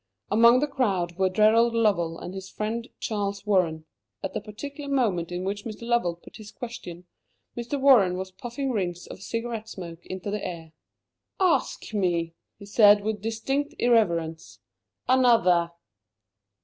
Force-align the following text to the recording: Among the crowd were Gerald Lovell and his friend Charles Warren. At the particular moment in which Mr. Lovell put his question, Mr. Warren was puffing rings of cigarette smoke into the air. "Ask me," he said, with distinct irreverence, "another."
Among 0.31 0.61
the 0.61 0.67
crowd 0.67 1.19
were 1.19 1.29
Gerald 1.29 1.75
Lovell 1.75 2.17
and 2.17 2.33
his 2.33 2.49
friend 2.49 2.89
Charles 2.99 3.45
Warren. 3.45 3.85
At 4.23 4.33
the 4.33 4.41
particular 4.41 4.89
moment 4.89 5.31
in 5.31 5.43
which 5.43 5.63
Mr. 5.63 5.83
Lovell 5.83 6.15
put 6.15 6.37
his 6.37 6.49
question, 6.51 7.05
Mr. 7.55 7.79
Warren 7.79 8.17
was 8.17 8.31
puffing 8.31 8.71
rings 8.71 9.05
of 9.05 9.21
cigarette 9.21 9.69
smoke 9.69 10.03
into 10.07 10.31
the 10.31 10.43
air. 10.43 10.71
"Ask 11.39 11.93
me," 11.93 12.33
he 12.57 12.65
said, 12.65 13.03
with 13.03 13.21
distinct 13.21 13.75
irreverence, 13.77 14.57
"another." 15.07 15.71